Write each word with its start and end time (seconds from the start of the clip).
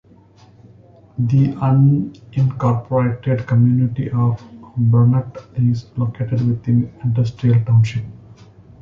The 1.19 1.49
unincorporated 1.57 3.45
community 3.45 4.09
of 4.09 4.41
Burnett 4.75 5.37
is 5.55 5.95
located 5.95 6.41
within 6.41 6.91
Industrial 7.03 7.63
Township. 7.65 8.05